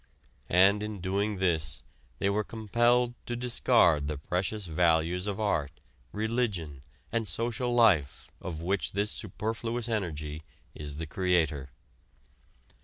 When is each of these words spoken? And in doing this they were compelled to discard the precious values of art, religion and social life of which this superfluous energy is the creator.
And 0.49 0.81
in 0.81 0.99
doing 0.99 1.37
this 1.37 1.83
they 2.17 2.27
were 2.27 2.43
compelled 2.43 3.13
to 3.27 3.35
discard 3.35 4.07
the 4.07 4.17
precious 4.17 4.65
values 4.65 5.27
of 5.27 5.39
art, 5.39 5.79
religion 6.11 6.81
and 7.11 7.27
social 7.27 7.71
life 7.75 8.27
of 8.41 8.61
which 8.61 8.93
this 8.93 9.11
superfluous 9.11 9.87
energy 9.87 10.41
is 10.73 10.95
the 10.95 11.05
creator. 11.05 11.69